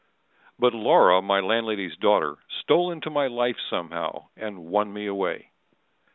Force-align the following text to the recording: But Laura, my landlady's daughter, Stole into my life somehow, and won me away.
But 0.57 0.73
Laura, 0.73 1.21
my 1.21 1.41
landlady's 1.41 1.95
daughter, 1.95 2.39
Stole 2.61 2.89
into 2.91 3.11
my 3.11 3.27
life 3.27 3.57
somehow, 3.69 4.29
and 4.35 4.65
won 4.65 4.91
me 4.91 5.05
away. 5.05 5.51